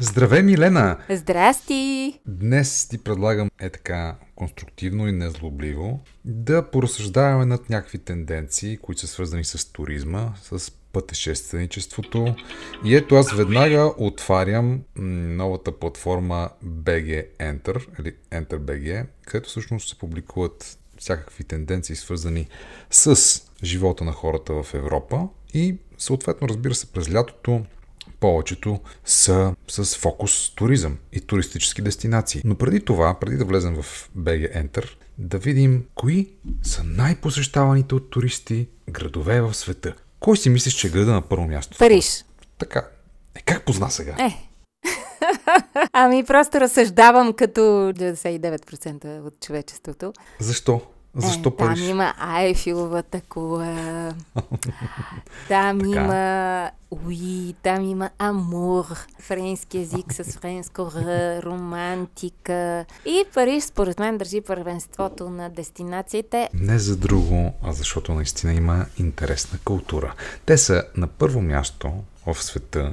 Здравей, 0.00 0.42
Милена! 0.42 0.96
Здрасти! 1.10 2.20
Днес 2.26 2.88
ти 2.88 2.98
предлагам 2.98 3.50
е 3.60 3.70
така 3.70 4.16
конструктивно 4.34 5.08
и 5.08 5.12
незлобливо 5.12 6.00
да 6.24 6.70
поразсъждаваме 6.70 7.46
над 7.46 7.70
някакви 7.70 7.98
тенденции, 7.98 8.76
които 8.76 9.00
са 9.00 9.06
свързани 9.06 9.44
с 9.44 9.72
туризма, 9.72 10.32
с 10.42 10.72
пътешественичеството. 10.92 12.34
И 12.84 12.96
ето 12.96 13.14
аз 13.14 13.32
веднага 13.32 13.92
отварям 13.98 14.80
новата 14.96 15.78
платформа 15.78 16.50
BG 16.64 17.26
Enter, 17.38 18.00
или 18.00 18.14
Enter 18.30 18.58
BG, 18.58 19.06
където 19.26 19.48
всъщност 19.48 19.88
се 19.88 19.98
публикуват 19.98 20.78
всякакви 20.98 21.44
тенденции, 21.44 21.96
свързани 21.96 22.48
с 22.90 23.16
живота 23.64 24.04
на 24.04 24.12
хората 24.12 24.62
в 24.62 24.74
Европа. 24.74 25.28
И 25.54 25.76
съответно, 25.98 26.48
разбира 26.48 26.74
се, 26.74 26.92
през 26.92 27.14
лятото 27.14 27.64
повечето 28.20 28.80
са 29.04 29.54
с 29.68 29.96
фокус 29.96 30.50
туризъм 30.54 30.98
и 31.12 31.20
туристически 31.20 31.82
дестинации. 31.82 32.42
Но 32.44 32.54
преди 32.54 32.80
това, 32.80 33.18
преди 33.20 33.36
да 33.36 33.44
влезем 33.44 33.82
в 33.82 34.10
BG 34.18 34.64
Enter, 34.64 34.88
да 35.18 35.38
видим 35.38 35.84
кои 35.94 36.28
са 36.62 36.84
най-посещаваните 36.84 37.94
от 37.94 38.10
туристи 38.10 38.68
градове 38.90 39.40
в 39.40 39.54
света. 39.54 39.94
Кой 40.20 40.36
си 40.36 40.50
мислиш, 40.50 40.74
че 40.74 40.86
е 40.86 40.90
града 40.90 41.12
на 41.12 41.22
първо 41.22 41.46
място? 41.46 41.78
Париж. 41.78 42.24
Така. 42.58 42.88
Е, 43.34 43.40
как 43.40 43.64
позна 43.64 43.90
сега? 43.90 44.16
Е. 44.18 44.48
ами 45.92 46.24
просто 46.24 46.60
разсъждавам 46.60 47.32
като 47.32 47.60
99% 47.60 49.26
от 49.26 49.40
човечеството. 49.40 50.12
Защо? 50.40 50.80
Защо 51.14 51.48
е, 51.48 51.56
Париж? 51.56 51.80
Там 51.80 51.88
има 51.88 52.14
Айфиловата 52.18 53.20
кула. 53.20 54.14
там 55.48 55.78
Така. 55.78 55.88
има 55.88 56.70
Уи, 56.90 57.54
там 57.62 57.84
има 57.84 58.10
амур, 58.18 58.84
френски 59.20 59.78
език 59.78 60.12
с 60.12 60.24
френско 60.24 60.90
р, 60.94 61.40
романтика. 61.42 62.84
И 63.06 63.24
Париж, 63.34 63.64
според 63.64 63.98
мен, 63.98 64.18
държи 64.18 64.40
първенството 64.40 65.30
на 65.30 65.50
дестинациите. 65.50 66.48
Не 66.54 66.78
за 66.78 66.96
друго, 66.96 67.52
а 67.62 67.72
защото 67.72 68.14
наистина 68.14 68.52
има 68.52 68.86
интересна 68.98 69.58
култура. 69.64 70.14
Те 70.46 70.58
са 70.58 70.84
на 70.96 71.06
първо 71.06 71.40
място 71.40 71.92
в 72.26 72.42
света, 72.42 72.92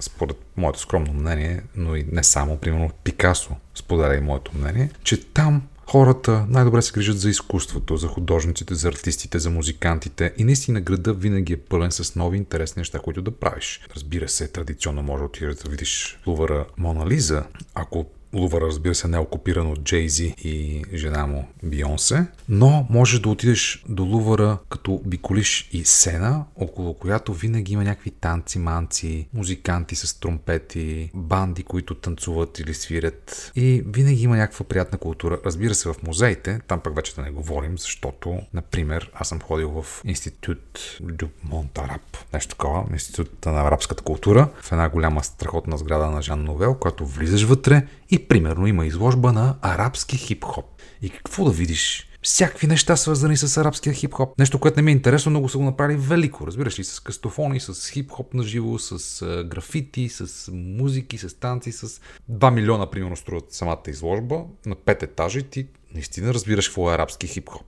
според 0.00 0.36
моето 0.56 0.80
скромно 0.80 1.12
мнение, 1.12 1.62
но 1.76 1.96
и 1.96 2.06
не 2.12 2.24
само, 2.24 2.56
примерно 2.56 2.90
Пикасо 3.04 3.56
споделя 3.74 4.14
и 4.14 4.20
моето 4.20 4.52
мнение, 4.54 4.90
че 5.02 5.24
там 5.24 5.62
хората 5.88 6.46
най-добре 6.48 6.82
се 6.82 6.92
грижат 6.92 7.18
за 7.18 7.30
изкуството, 7.30 7.96
за 7.96 8.08
художниците, 8.08 8.74
за 8.74 8.88
артистите, 8.88 9.38
за 9.38 9.50
музикантите 9.50 10.32
и 10.38 10.44
наистина 10.44 10.80
града 10.80 11.12
винаги 11.14 11.52
е 11.52 11.56
пълен 11.56 11.92
с 11.92 12.14
нови 12.16 12.36
интересни 12.36 12.80
неща, 12.80 12.98
които 12.98 13.22
да 13.22 13.30
правиш. 13.30 13.80
Разбира 13.94 14.28
се, 14.28 14.48
традиционно 14.48 15.02
може 15.02 15.20
да 15.20 15.24
отидеш 15.24 15.54
да 15.54 15.70
видиш 15.70 16.18
Лувъра 16.26 16.66
Мона 16.76 17.06
Лиза, 17.06 17.44
ако 17.74 18.06
Лувър, 18.34 18.60
разбира 18.60 18.94
се, 18.94 19.08
не 19.08 19.16
е 19.16 19.20
окупиран 19.20 19.70
от 19.70 19.82
Джейзи 19.82 20.34
и 20.44 20.84
жена 20.94 21.26
му 21.26 21.48
Бионсе, 21.62 22.26
но 22.48 22.86
можеш 22.90 23.20
да 23.20 23.28
отидеш 23.28 23.84
до 23.88 24.04
Лувъра 24.04 24.58
като 24.68 24.92
обиколиш 24.92 25.68
и 25.72 25.84
сена, 25.84 26.44
около 26.56 26.94
която 26.94 27.34
винаги 27.34 27.72
има 27.72 27.84
някакви 27.84 28.10
танци, 28.10 28.58
манци, 28.58 29.28
музиканти 29.34 29.96
с 29.96 30.20
тромпети, 30.20 31.10
банди, 31.14 31.62
които 31.62 31.94
танцуват 31.94 32.58
или 32.58 32.74
свирят 32.74 33.52
и 33.56 33.82
винаги 33.86 34.22
има 34.22 34.36
някаква 34.36 34.64
приятна 34.64 34.98
култура. 34.98 35.38
Разбира 35.44 35.74
се, 35.74 35.88
в 35.88 35.96
музеите, 36.06 36.60
там 36.68 36.80
пък 36.80 36.96
вече 36.96 37.14
да 37.14 37.22
не 37.22 37.30
говорим, 37.30 37.78
защото, 37.78 38.40
например, 38.54 39.10
аз 39.14 39.28
съм 39.28 39.40
ходил 39.40 39.82
в 39.82 40.02
Институт 40.04 40.98
Дю 41.00 41.26
Монтараб, 41.44 42.16
нещо 42.32 42.50
такова, 42.50 42.84
Института 42.92 43.52
на 43.52 43.60
арабската 43.60 44.02
култура, 44.02 44.48
в 44.60 44.72
една 44.72 44.88
голяма 44.88 45.24
страхотна 45.24 45.78
сграда 45.78 46.10
на 46.10 46.22
Жан 46.22 46.44
Новел, 46.44 46.74
която 46.74 47.06
влизаш 47.06 47.42
вътре 47.42 47.86
и 48.10 48.17
примерно 48.26 48.66
има 48.66 48.86
изложба 48.86 49.32
на 49.32 49.56
арабски 49.62 50.16
хип-хоп. 50.16 50.64
И 51.02 51.10
какво 51.10 51.44
да 51.44 51.50
видиш? 51.50 52.04
Всякакви 52.22 52.66
неща 52.66 52.96
свързани 52.96 53.36
с 53.36 53.56
арабския 53.56 53.92
хип-хоп. 53.92 54.38
Нещо, 54.38 54.58
което 54.58 54.76
не 54.76 54.82
ми 54.82 54.90
е 54.90 54.94
интересно, 54.94 55.30
много 55.30 55.48
са 55.48 55.58
го 55.58 55.64
направили 55.64 55.98
велико. 55.98 56.46
Разбираш 56.46 56.78
ли, 56.78 56.84
с 56.84 57.00
кастофони, 57.00 57.60
с 57.60 57.90
хип-хоп 57.90 58.34
на 58.34 58.42
живо, 58.42 58.78
с 58.78 59.24
графити, 59.44 60.08
с 60.08 60.50
музики, 60.52 61.18
с 61.18 61.38
танци, 61.38 61.72
с 61.72 62.00
2 62.30 62.50
милиона, 62.50 62.90
примерно, 62.90 63.16
струват 63.16 63.52
самата 63.52 63.82
изложба 63.88 64.44
на 64.66 64.76
5 64.76 65.02
етажа 65.02 65.38
и 65.38 65.42
ти 65.42 65.66
наистина 65.94 66.34
разбираш 66.34 66.68
какво 66.68 66.90
е 66.90 66.94
арабски 66.94 67.28
хип-хоп. 67.28 67.64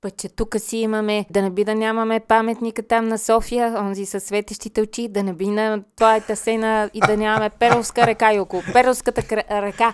Път, 0.00 0.16
че 0.16 0.28
тук 0.28 0.56
си 0.58 0.76
имаме, 0.76 1.26
да 1.30 1.42
не 1.42 1.50
би 1.50 1.64
да 1.64 1.74
нямаме 1.74 2.20
паметника 2.20 2.82
там 2.82 3.08
на 3.08 3.18
София, 3.18 3.74
онзи 3.78 4.06
със 4.06 4.24
светещите 4.24 4.82
очи, 4.82 5.08
да 5.08 5.22
не 5.22 5.32
би 5.32 5.46
на 5.46 5.82
твоята 5.96 6.36
сена 6.36 6.90
и 6.94 7.00
да 7.00 7.16
нямаме 7.16 7.50
Перовска 7.50 8.06
река 8.06 8.34
и 8.34 8.40
около 8.40 8.62
Перовската 8.72 9.22
кра- 9.22 9.62
река. 9.62 9.92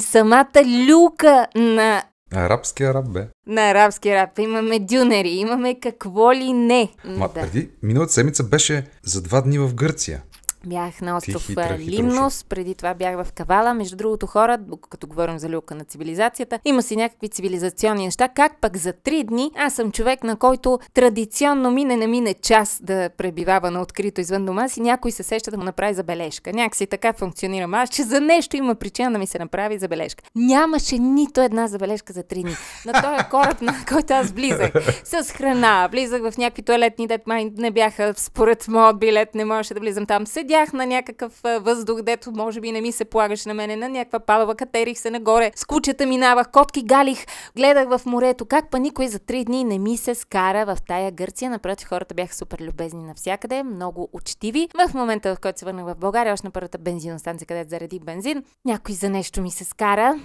Самата 0.00 0.64
люка 0.88 1.46
на 1.54 2.02
Арабски 2.34 2.84
араб, 2.84 3.08
бе. 3.08 3.26
на 3.46 3.70
арабски 3.70 4.14
рап. 4.14 4.38
Имаме 4.38 4.78
дюнери, 4.78 5.28
имаме 5.28 5.80
какво 5.80 6.32
ли 6.32 6.52
не. 6.52 6.88
Ма 7.04 7.28
да. 7.28 7.40
преди, 7.40 7.70
миналата 7.82 8.12
седмица 8.12 8.44
беше 8.44 8.86
за 9.02 9.22
два 9.22 9.40
дни 9.40 9.58
в 9.58 9.74
Гърция. 9.74 10.22
Бях 10.66 11.00
на 11.00 11.16
остров 11.16 11.46
хитра. 11.46 11.78
Лимнос, 11.78 12.44
преди 12.44 12.74
това 12.74 12.94
бях 12.94 13.24
в 13.24 13.32
Кавала. 13.32 13.74
Между 13.74 13.96
другото 13.96 14.26
хора, 14.26 14.58
като 14.90 15.06
говорим 15.06 15.38
за 15.38 15.48
люка 15.48 15.74
на 15.74 15.84
цивилизацията, 15.84 16.58
има 16.64 16.82
си 16.82 16.96
някакви 16.96 17.28
цивилизационни 17.28 18.04
неща. 18.04 18.28
Как 18.28 18.60
пък 18.60 18.76
за 18.76 18.92
три 18.92 19.24
дни 19.24 19.50
аз 19.56 19.74
съм 19.74 19.92
човек, 19.92 20.24
на 20.24 20.36
който 20.36 20.78
традиционно 20.94 21.70
мине 21.70 21.96
не 21.96 22.06
мине 22.06 22.34
час 22.34 22.80
да 22.82 23.10
пребивава 23.16 23.70
на 23.70 23.82
открито 23.82 24.20
извън 24.20 24.46
дома 24.46 24.68
си, 24.68 24.80
някой 24.80 25.10
се 25.10 25.22
сеща 25.22 25.50
да 25.50 25.58
му 25.58 25.64
направи 25.64 25.94
забележка. 25.94 26.52
Някакси 26.52 26.86
така 26.86 27.12
функционирам 27.12 27.74
аз, 27.74 27.88
че 27.90 28.02
за 28.02 28.20
нещо 28.20 28.56
има 28.56 28.74
причина 28.74 29.12
да 29.12 29.18
ми 29.18 29.26
се 29.26 29.38
направи 29.38 29.78
забележка. 29.78 30.24
Нямаше 30.34 30.98
нито 30.98 31.40
една 31.40 31.66
забележка 31.68 32.12
за 32.12 32.22
три 32.22 32.42
дни. 32.42 32.56
На 32.86 32.92
този 32.92 33.30
кораб, 33.30 33.60
на 33.60 33.74
който 33.88 34.12
аз 34.12 34.30
влизах, 34.30 34.72
с 35.04 35.32
храна, 35.32 35.88
влизах 35.92 36.22
в 36.22 36.38
някакви 36.38 36.62
туалетни, 36.62 37.06
дет 37.06 37.26
май 37.26 37.50
не 37.56 37.70
бяха 37.70 38.14
според 38.16 38.68
моят 38.68 38.98
билет, 38.98 39.34
не 39.34 39.44
можеше 39.44 39.74
да 39.74 39.80
влизам 39.80 40.06
там. 40.06 40.26
Седях 40.56 40.72
на 40.72 40.86
някакъв 40.86 41.40
въздух, 41.60 42.02
дето 42.02 42.32
може 42.32 42.60
би 42.60 42.72
не 42.72 42.80
ми 42.80 42.92
се 42.92 43.04
полагаше 43.04 43.48
на 43.48 43.54
мене, 43.54 43.76
на 43.76 43.88
някаква 43.88 44.18
палава, 44.18 44.54
катерих 44.54 44.98
се 44.98 45.10
нагоре, 45.10 45.52
с 45.56 45.64
кучета 45.64 46.06
минавах, 46.06 46.50
котки 46.50 46.82
галих, 46.82 47.26
гледах 47.56 47.88
в 47.88 48.06
морето, 48.06 48.46
как 48.46 48.70
па 48.70 48.78
никой 48.78 49.08
за 49.08 49.18
три 49.18 49.44
дни 49.44 49.64
не 49.64 49.78
ми 49.78 49.96
се 49.96 50.14
скара 50.14 50.66
в 50.66 50.78
тая 50.88 51.12
Гърция. 51.12 51.50
Напротив, 51.50 51.88
хората 51.88 52.14
бяха 52.14 52.34
супер 52.34 52.58
любезни 52.60 53.04
навсякъде, 53.04 53.62
много 53.62 54.08
учтиви. 54.12 54.68
В 54.88 54.94
момента, 54.94 55.34
в 55.34 55.40
който 55.40 55.58
се 55.58 55.64
върнах 55.64 55.84
в 55.84 55.94
България, 55.96 56.32
още 56.32 56.46
на 56.46 56.50
първата 56.50 56.78
бензиностанция, 56.78 57.46
където 57.46 57.70
заредих 57.70 58.00
бензин, 58.00 58.42
някой 58.64 58.94
за 58.94 59.10
нещо 59.10 59.42
ми 59.42 59.50
се 59.50 59.64
скара. 59.64 60.20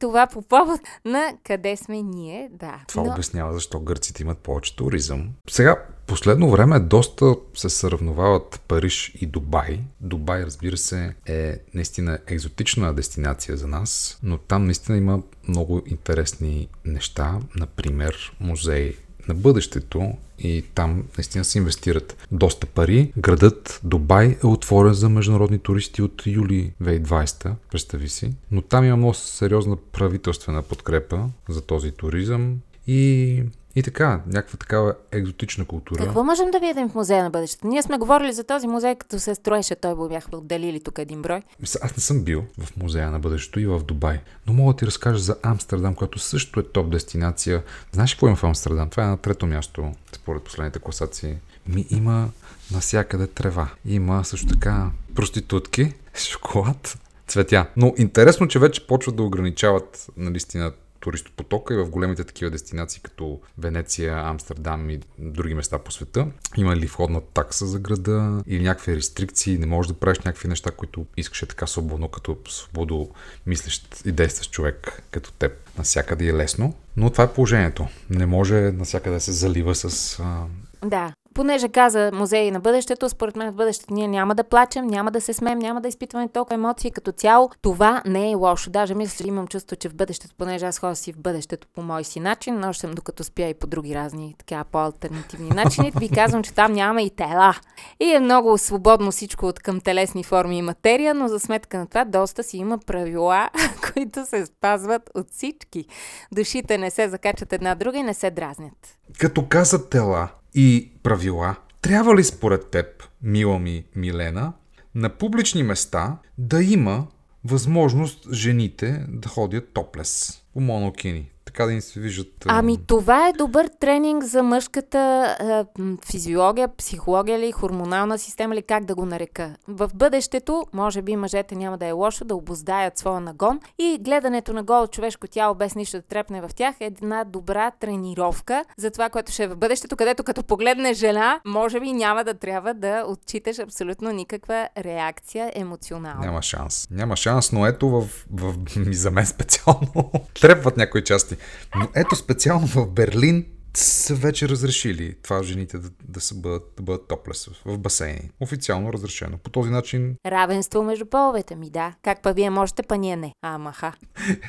Това 0.00 0.26
по 0.26 0.42
повод 0.42 0.80
на 1.04 1.32
къде 1.44 1.76
сме 1.76 2.02
ние, 2.02 2.48
да. 2.52 2.74
Това 2.88 3.02
Но- 3.02 3.12
обяснява 3.12 3.52
защо 3.52 3.80
гърците 3.80 4.22
имат 4.22 4.38
повече 4.38 4.76
туризъм. 4.76 5.28
Сега, 5.50 5.76
последно 6.06 6.50
време 6.50 6.80
доста 6.80 7.34
се 7.54 7.68
сравновават 7.68 8.60
Париж 8.68 9.12
и 9.20 9.26
Дубай. 9.26 9.80
Дубай, 10.00 10.44
разбира 10.44 10.76
се, 10.76 11.14
е 11.26 11.58
наистина 11.74 12.18
екзотична 12.26 12.94
дестинация 12.94 13.56
за 13.56 13.66
нас, 13.66 14.18
но 14.22 14.38
там 14.38 14.64
наистина 14.64 14.98
има 14.98 15.22
много 15.48 15.82
интересни 15.86 16.68
неща, 16.84 17.38
например 17.56 18.32
музей 18.40 18.96
на 19.28 19.34
бъдещето 19.34 20.12
и 20.38 20.64
там 20.74 21.04
наистина 21.18 21.44
се 21.44 21.58
инвестират 21.58 22.26
доста 22.32 22.66
пари. 22.66 23.12
Градът 23.18 23.80
Дубай 23.84 24.38
е 24.42 24.46
отворен 24.46 24.92
за 24.92 25.08
международни 25.08 25.58
туристи 25.58 26.02
от 26.02 26.22
юли 26.26 26.72
2020, 26.82 27.52
представи 27.70 28.08
си. 28.08 28.34
Но 28.50 28.62
там 28.62 28.84
има 28.84 28.96
много 28.96 29.14
сериозна 29.14 29.76
правителствена 29.76 30.62
подкрепа 30.62 31.28
за 31.48 31.60
този 31.60 31.90
туризъм 31.90 32.56
и, 32.86 33.42
и 33.76 33.82
така, 33.82 34.20
някаква 34.26 34.58
такава 34.58 34.94
екзотична 35.12 35.64
култура. 35.64 36.04
Какво 36.04 36.24
можем 36.24 36.50
да 36.50 36.60
видим 36.60 36.88
в 36.88 36.94
музея 36.94 37.22
на 37.22 37.30
бъдещето? 37.30 37.66
Ние 37.66 37.82
сме 37.82 37.98
говорили 37.98 38.32
за 38.32 38.44
този 38.44 38.66
музей, 38.66 38.94
като 38.94 39.18
се 39.18 39.34
строеше, 39.34 39.74
той 39.74 39.94
го 39.94 40.08
бяхме 40.08 40.38
отделили 40.38 40.80
тук 40.80 40.98
един 40.98 41.22
брой. 41.22 41.42
Аз 41.82 41.96
не 41.96 42.02
съм 42.02 42.24
бил 42.24 42.44
в 42.58 42.76
музея 42.76 43.10
на 43.10 43.18
бъдещето 43.18 43.60
и 43.60 43.66
в 43.66 43.80
Дубай, 43.80 44.20
но 44.46 44.52
мога 44.52 44.72
да 44.72 44.76
ти 44.76 44.86
разкажа 44.86 45.18
за 45.18 45.36
Амстердам, 45.42 45.94
който 45.94 46.18
също 46.18 46.60
е 46.60 46.62
топ 46.62 46.90
дестинация. 46.90 47.62
Знаеш 47.92 48.14
какво 48.14 48.26
има 48.26 48.36
в 48.36 48.44
Амстердам? 48.44 48.90
Това 48.90 49.04
е 49.04 49.06
на 49.06 49.16
трето 49.16 49.46
място, 49.46 49.92
според 50.12 50.42
последните 50.42 50.78
класации. 50.78 51.34
Ми 51.68 51.86
има 51.90 52.28
насякъде 52.72 53.26
трева. 53.26 53.68
Има 53.84 54.24
също 54.24 54.46
така 54.46 54.90
проститутки, 55.14 55.92
шоколад, 56.14 56.98
цветя. 57.28 57.66
Но 57.76 57.94
интересно, 57.98 58.48
че 58.48 58.58
вече 58.58 58.86
почват 58.86 59.16
да 59.16 59.22
ограничават 59.22 60.06
наистина 60.16 60.72
туристопотока 61.00 61.74
и 61.74 61.76
в 61.76 61.90
големите 61.90 62.24
такива 62.24 62.50
дестинации, 62.50 63.02
като 63.02 63.40
Венеция, 63.58 64.18
Амстердам 64.18 64.90
и 64.90 65.00
други 65.18 65.54
места 65.54 65.78
по 65.78 65.92
света. 65.92 66.26
Има 66.56 66.76
ли 66.76 66.86
входна 66.86 67.20
такса 67.20 67.66
за 67.66 67.78
града 67.78 68.42
или 68.46 68.62
някакви 68.62 68.96
рестрикции, 68.96 69.58
не 69.58 69.66
можеш 69.66 69.88
да 69.88 69.98
правиш 69.98 70.18
някакви 70.18 70.48
неща, 70.48 70.70
които 70.70 71.06
искаш 71.16 71.42
е 71.42 71.46
така 71.46 71.66
свободно, 71.66 72.08
като 72.08 72.38
свободо 72.48 73.08
мислещ 73.46 74.02
и 74.04 74.12
действащ 74.12 74.52
човек 74.52 75.02
като 75.10 75.32
теб. 75.32 75.52
Насякъде 75.78 76.26
е 76.26 76.34
лесно, 76.34 76.74
но 76.96 77.10
това 77.10 77.24
е 77.24 77.32
положението. 77.32 77.88
Не 78.10 78.26
може 78.26 78.54
насякъде 78.54 79.14
да 79.14 79.20
се 79.20 79.32
залива 79.32 79.74
с 79.74 80.18
а, 80.18 80.44
Да. 80.86 81.12
Понеже 81.36 81.68
каза 81.68 82.10
музеи 82.14 82.50
на 82.50 82.60
бъдещето, 82.60 83.08
според 83.08 83.36
мен 83.36 83.52
в 83.52 83.54
бъдещето 83.54 83.94
ние 83.94 84.08
няма 84.08 84.34
да 84.34 84.44
плачем, 84.44 84.86
няма 84.86 85.10
да 85.10 85.20
се 85.20 85.32
смеем, 85.32 85.58
няма 85.58 85.80
да 85.80 85.88
изпитваме 85.88 86.28
толкова 86.28 86.54
емоции 86.54 86.90
като 86.90 87.12
цяло. 87.12 87.50
Това 87.62 88.02
не 88.06 88.30
е 88.30 88.34
лошо. 88.34 88.70
Даже 88.70 88.94
мисля, 88.94 89.24
че 89.24 89.28
имам 89.28 89.46
чувство, 89.46 89.76
че 89.76 89.88
в 89.88 89.94
бъдещето, 89.94 90.34
понеже 90.38 90.66
аз 90.66 90.78
ходя 90.78 90.96
си 90.96 91.12
в 91.12 91.18
бъдещето 91.18 91.68
по 91.74 91.82
мой 91.82 92.04
си 92.04 92.20
начин, 92.20 92.60
но 92.60 92.74
съм 92.74 92.90
докато 92.90 93.24
спя 93.24 93.42
и 93.48 93.54
по 93.54 93.66
други 93.66 93.94
разни 93.94 94.34
така 94.38 94.64
по-алтернативни 94.64 95.48
начини, 95.48 95.92
ви 96.00 96.08
казвам, 96.08 96.42
че 96.42 96.52
там 96.52 96.72
няма 96.72 97.02
и 97.02 97.10
тела. 97.10 97.54
И 98.00 98.12
е 98.12 98.20
много 98.20 98.58
свободно 98.58 99.10
всичко 99.10 99.46
от 99.46 99.60
към 99.60 99.80
телесни 99.80 100.24
форми 100.24 100.58
и 100.58 100.62
материя, 100.62 101.14
но 101.14 101.28
за 101.28 101.40
сметка 101.40 101.78
на 101.78 101.86
това 101.86 102.04
доста 102.04 102.42
си 102.42 102.56
има 102.56 102.78
правила, 102.78 103.50
които 103.92 104.26
се 104.26 104.46
спазват 104.46 105.10
от 105.14 105.26
всички. 105.30 105.84
Душите 106.32 106.78
не 106.78 106.90
се 106.90 107.08
закачат 107.08 107.52
една 107.52 107.74
друга 107.74 107.98
и 107.98 108.02
не 108.02 108.14
се 108.14 108.30
дразнят. 108.30 108.98
Като 109.18 109.46
казат 109.48 109.90
тела, 109.90 110.28
и 110.56 110.92
правила, 111.02 111.56
трябва 111.80 112.16
ли 112.16 112.24
според 112.24 112.70
теб, 112.70 112.86
мила 113.22 113.58
ми 113.58 113.84
Милена, 113.96 114.52
на 114.94 115.08
публични 115.08 115.62
места 115.62 116.18
да 116.38 116.62
има 116.62 117.06
възможност 117.44 118.32
жените 118.32 119.06
да 119.08 119.28
ходят 119.28 119.72
топлес 119.72 120.42
по 120.52 120.60
монокини? 120.60 121.30
Така 121.46 121.66
да 121.66 121.72
им 121.72 121.80
се 121.80 122.00
виждат. 122.00 122.26
Ами 122.46 122.78
това 122.86 123.28
е 123.28 123.32
добър 123.32 123.70
тренинг 123.80 124.24
за 124.24 124.42
мъжката 124.42 124.98
а, 124.98 125.64
физиология, 126.10 126.68
психология 126.76 127.38
ли, 127.38 127.52
хормонална 127.52 128.18
система 128.18 128.54
ли, 128.54 128.62
как 128.62 128.84
да 128.84 128.94
го 128.94 129.06
нарека. 129.06 129.56
В 129.68 129.90
бъдещето, 129.94 130.66
може 130.72 131.02
би 131.02 131.16
мъжете 131.16 131.54
няма 131.54 131.78
да 131.78 131.86
е 131.86 131.92
лошо 131.92 132.24
да 132.24 132.34
обоздаят 132.34 132.98
своя 132.98 133.20
нагон 133.20 133.60
и 133.78 133.98
гледането 134.00 134.52
на 134.52 134.62
голо 134.62 134.86
човешко 134.86 135.26
тяло 135.26 135.54
без 135.54 135.74
нищо 135.74 135.96
да 135.96 136.02
трепне 136.02 136.40
в 136.40 136.50
тях 136.54 136.74
е 136.80 136.84
една 136.84 137.24
добра 137.24 137.70
тренировка 137.70 138.64
за 138.78 138.90
това, 138.90 139.08
което 139.08 139.32
ще 139.32 139.44
е 139.44 139.48
в 139.48 139.56
бъдещето, 139.56 139.96
където 139.96 140.24
като 140.24 140.42
погледне 140.42 140.94
жена, 140.94 141.40
може 141.46 141.80
би 141.80 141.92
няма 141.92 142.24
да 142.24 142.34
трябва 142.34 142.74
да 142.74 143.04
отчиташ 143.06 143.58
абсолютно 143.58 144.10
никаква 144.10 144.68
реакция 144.78 145.52
емоционална. 145.54 146.26
Няма 146.26 146.42
шанс. 146.42 146.88
Няма 146.90 147.16
шанс, 147.16 147.52
но 147.52 147.66
ето 147.66 147.88
в, 147.88 148.08
в 148.32 148.54
за 148.92 149.10
мен 149.10 149.26
специално 149.26 150.12
трепват 150.40 150.76
някои 150.76 151.04
части. 151.04 151.35
Но 151.76 151.88
ето 151.94 152.16
специално 152.16 152.66
в 152.66 152.86
Берлин 152.86 153.46
са 153.76 154.14
вече 154.14 154.48
разрешили 154.48 155.14
това 155.22 155.42
жените 155.42 155.78
да, 155.78 155.88
да, 156.08 156.20
са 156.20 156.34
бъдат, 156.34 156.72
да 156.76 156.82
бъдат 156.82 157.08
топлес 157.08 157.48
в 157.64 157.78
басейни. 157.78 158.30
Официално 158.40 158.92
разрешено. 158.92 159.38
По 159.38 159.50
този 159.50 159.70
начин... 159.70 160.16
Равенство 160.26 160.82
между 160.82 161.06
половете 161.06 161.56
ми, 161.56 161.70
да. 161.70 161.94
Как 162.02 162.22
па 162.22 162.32
вие 162.32 162.50
можете, 162.50 162.82
па 162.82 162.96
ние 162.96 163.16
не. 163.16 163.32
Ама 163.42 163.72
ха. 163.72 163.92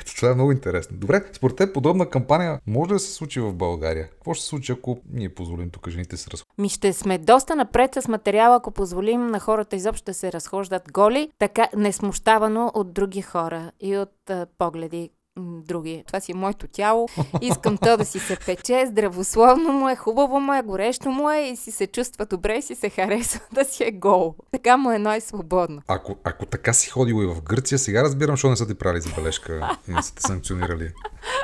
Ето 0.00 0.16
това 0.16 0.30
е 0.30 0.34
много 0.34 0.52
интересно. 0.52 0.96
Добре, 0.96 1.24
според 1.32 1.56
теб 1.56 1.74
подобна 1.74 2.10
кампания 2.10 2.60
може 2.66 2.88
да 2.88 2.98
се 2.98 3.12
случи 3.12 3.40
в 3.40 3.54
България? 3.54 4.08
Какво 4.10 4.34
ще 4.34 4.42
се 4.42 4.48
случи, 4.48 4.72
ако 4.72 4.98
ние 5.12 5.34
позволим 5.34 5.70
тук 5.70 5.88
жените 5.88 6.16
се 6.16 6.30
разходят? 6.30 6.58
Ми 6.58 6.68
ще 6.68 6.92
сме 6.92 7.18
доста 7.18 7.56
напред 7.56 7.94
с 7.94 8.08
материала, 8.08 8.56
ако 8.56 8.70
позволим 8.70 9.26
на 9.26 9.40
хората 9.40 9.76
изобщо 9.76 10.04
да 10.04 10.14
се 10.14 10.32
разхождат 10.32 10.92
голи, 10.92 11.30
така 11.38 11.68
несмущавано 11.76 12.70
от 12.74 12.92
други 12.92 13.22
хора 13.22 13.72
и 13.80 13.96
от 13.96 14.30
а, 14.30 14.46
погледи, 14.58 15.10
други. 15.38 16.04
Това 16.06 16.20
си 16.20 16.32
е 16.32 16.34
моето 16.34 16.66
тяло. 16.66 17.08
Искам 17.40 17.78
то 17.78 17.96
да 17.96 18.04
си 18.04 18.18
се 18.18 18.36
пече, 18.46 18.86
здравословно 18.86 19.72
му 19.72 19.88
е, 19.88 19.96
хубаво 19.96 20.40
му 20.40 20.54
е, 20.54 20.62
горещо 20.62 21.10
му 21.10 21.30
е 21.30 21.40
и 21.40 21.56
си 21.56 21.70
се 21.70 21.86
чувства 21.86 22.26
добре 22.26 22.56
и 22.56 22.62
си 22.62 22.74
се 22.74 22.90
харесва 22.90 23.40
да 23.52 23.64
си 23.64 23.84
е 23.84 23.90
гол. 23.90 24.34
Така 24.52 24.76
му 24.76 24.90
е 24.90 24.98
най-свободно. 24.98 25.82
Ако, 25.88 26.16
ако 26.24 26.46
така 26.46 26.72
си 26.72 26.90
ходил 26.90 27.22
и 27.22 27.26
в 27.26 27.42
Гърция, 27.42 27.78
сега 27.78 28.02
разбирам, 28.02 28.32
защо 28.32 28.50
не 28.50 28.56
са 28.56 28.66
ти 28.66 28.74
правили 28.74 29.00
забележка 29.00 29.76
и 29.88 29.92
не 29.92 30.02
са 30.02 30.14
те 30.14 30.22
санкционирали. 30.22 30.90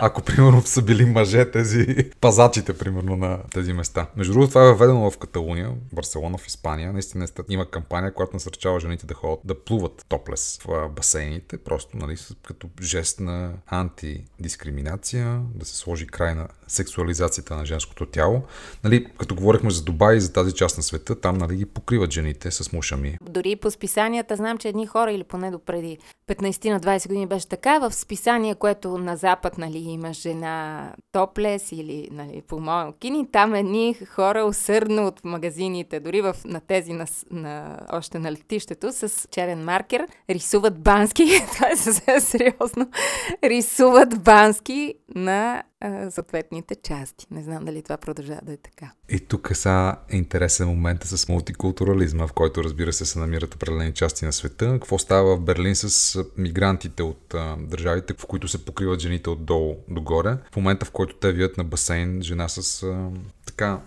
Ако, 0.07 0.23
примерно, 0.23 0.63
са 0.63 0.83
били 0.83 1.05
мъже 1.05 1.51
тези 1.51 2.11
пазачите, 2.21 2.79
примерно, 2.79 3.17
на 3.17 3.39
тези 3.51 3.73
места. 3.73 4.07
Между 4.17 4.33
другото, 4.33 4.49
това 4.49 4.63
е 4.63 4.67
въведено 4.67 5.11
в 5.11 5.19
Каталуния, 5.19 5.71
Барселона, 5.93 6.39
в 6.39 6.47
Испания. 6.47 6.93
Наистина 6.93 7.27
има 7.49 7.71
кампания, 7.71 8.15
която 8.15 8.37
насърчава 8.37 8.81
жените 8.81 9.07
да 9.07 9.15
ходят, 9.15 9.41
да 9.45 9.65
плуват 9.65 10.05
топлес 10.09 10.61
в 10.65 10.89
басейните, 10.89 11.59
просто, 11.59 11.97
нали, 11.97 12.17
като 12.43 12.69
жест 12.83 13.21
на 13.21 13.53
антидискриминация, 13.67 15.41
да 15.55 15.65
се 15.65 15.77
сложи 15.77 16.07
край 16.07 16.35
на 16.35 16.49
сексуализацията 16.69 17.57
на 17.57 17.67
женското 17.67 18.07
тяло. 18.07 18.43
Нали, 18.85 19.07
като 19.19 19.35
говорихме 19.35 19.71
за 19.71 19.85
Дубай 19.85 20.17
и 20.17 20.21
за 20.21 20.33
тази 20.33 20.53
част 20.53 20.77
на 20.77 20.83
света, 20.83 21.21
там 21.21 21.39
нали, 21.39 21.57
ги 21.57 21.67
покриват 21.67 22.13
жените 22.13 22.51
с 22.51 22.73
мушами. 22.73 23.19
Дори 23.23 23.57
по 23.57 23.71
списанията 23.71 24.37
знам, 24.37 24.59
че 24.59 24.69
едни 24.69 24.87
хора, 24.87 25.13
или 25.13 25.25
поне 25.25 25.51
до 25.51 25.59
преди 25.59 25.99
15 26.29 26.71
на 26.71 26.81
20 26.81 27.09
години 27.09 27.27
беше 27.27 27.49
така, 27.49 27.79
в 27.79 27.93
списание, 27.93 28.55
което 28.55 28.99
на 28.99 29.17
Запад 29.17 29.59
нали, 29.59 29.94
има 29.95 30.13
жена 30.13 30.93
топлес 31.13 31.73
или 31.73 32.09
нали, 32.13 32.43
по 32.43 32.93
кини, 33.01 33.31
там 33.33 33.55
едни 33.55 33.95
хора 33.95 34.45
усърдно 34.45 35.07
от 35.07 35.25
магазините, 35.25 36.01
дори 36.01 36.21
в, 36.21 36.37
на 36.45 36.61
тези 36.61 36.93
на, 36.93 37.07
на, 37.31 37.79
още 37.93 38.19
на 38.19 38.33
летището, 38.33 38.93
с 38.93 39.29
черен 39.31 39.65
маркер, 39.65 40.09
рисуват 40.31 40.83
бански, 40.83 41.25
това 41.55 41.69
е 41.71 41.77
съвсем 41.77 42.21
сериозно, 42.21 42.91
рисуват 43.45 44.23
бански 44.23 44.95
на 45.15 45.63
а, 45.81 46.11
съответните 46.11 46.75
части. 46.75 47.27
Не 47.31 47.43
знам 47.43 47.65
дали 47.65 47.83
това 47.83 47.97
продължава 47.97 48.41
да 48.43 48.53
е 48.53 48.57
така. 48.57 48.91
И 49.09 49.21
тук 49.21 49.51
са 49.57 49.97
е 50.11 50.17
интересен 50.17 50.69
момент 50.69 51.05
с 51.05 51.29
мултикултурализма, 51.29 52.27
в 52.27 52.33
който 52.33 52.65
разбира 52.65 52.93
се 52.93 53.07
се 53.07 53.19
намират 53.19 53.55
определени 53.55 53.93
части 53.93 54.25
на 54.25 54.33
света. 54.33 54.73
Какво 54.73 54.99
става 54.99 55.37
в 55.37 55.41
Берлин 55.41 55.77
с 55.77 56.25
мигрантите 56.37 57.03
от 57.03 57.35
а, 57.35 57.57
държавите, 57.59 58.15
в 58.19 58.27
които 58.27 58.49
се 58.49 58.65
покриват 58.65 59.01
жените 59.01 59.31
отдолу 59.31 59.77
догоре. 59.89 60.37
В 60.53 60.57
момента, 60.57 60.87
в 60.87 60.91
който 60.91 61.17
те 61.17 61.33
вият 61.33 61.57
на 61.57 61.65
басейн 61.65 62.23
жена 62.23 62.49
с 62.49 62.83
а, 62.83 63.11
така 63.47 63.81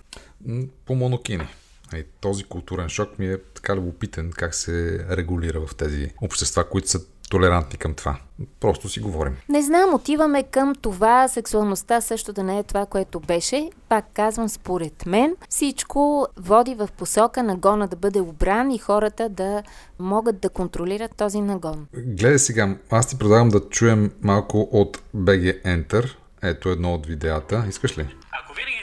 по 0.85 0.95
монокини. 0.95 1.47
И 1.95 2.03
този 2.21 2.43
културен 2.43 2.89
шок 2.89 3.19
ми 3.19 3.27
е 3.27 3.37
така 3.37 3.75
любопитен 3.75 4.31
как 4.31 4.55
се 4.55 5.05
регулира 5.09 5.67
в 5.67 5.75
тези 5.75 6.11
общества, 6.21 6.69
които 6.69 6.89
са 6.89 7.01
толерантни 7.29 7.77
към 7.77 7.94
това. 7.94 8.18
Просто 8.59 8.89
си 8.89 9.00
говорим. 9.00 9.38
Не 9.50 9.62
знам, 9.62 9.94
отиваме 9.94 10.44
към 10.44 10.75
това 10.75 11.27
сексуалността 11.27 12.01
също 12.01 12.33
да 12.33 12.44
не 12.44 12.59
е 12.59 12.63
това, 12.63 12.85
което 12.85 13.19
беше. 13.19 13.69
Пак 13.89 14.06
казвам, 14.13 14.50
според 14.50 15.06
мен, 15.06 15.35
всичко 15.50 16.27
води 16.38 16.75
в 16.75 16.89
посока 16.97 17.44
нагона 17.44 17.88
да 17.88 17.95
бъде 17.95 18.21
обран 18.21 18.71
и 18.71 18.77
хората 18.77 19.29
да 19.29 19.63
могат 20.00 20.39
да 20.39 20.50
контролират 20.50 21.15
този 21.15 21.41
нагон. 21.41 21.88
Гледай 21.94 22.39
сега, 22.39 22.75
аз 22.89 23.07
ти 23.07 23.18
предлагам 23.18 23.50
да 23.50 23.69
чуем 23.69 24.12
малко 24.21 24.69
от 24.71 25.01
BG 25.15 25.63
Enter. 25.63 26.15
Ето 26.44 26.69
едно 26.69 26.94
от 26.94 27.06
видеята. 27.06 27.65
Искаш 27.69 27.97
ли? 27.97 28.01
Ако 28.44 28.53
винаги 28.53 28.76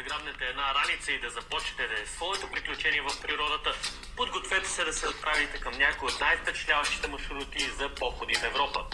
да 0.00 0.08
грабнете 0.08 0.44
една 0.44 0.74
раница 0.74 1.12
и 1.12 1.20
да 1.20 1.30
започнете 1.30 1.86
да 1.86 2.02
е 2.02 2.06
своето 2.06 2.50
приключение 2.50 3.02
в 3.02 3.20
природата, 3.22 3.74
Подгответе 4.16 4.68
се 4.68 4.84
да 4.84 4.92
се 4.92 5.08
отправите 5.08 5.60
към 5.60 5.72
някои 5.78 6.08
от 6.08 6.20
най-впечатляващите 6.20 7.08
маршрути 7.08 7.70
за 7.78 7.88
походи 7.88 8.34
в 8.34 8.44
Европа. 8.44 8.84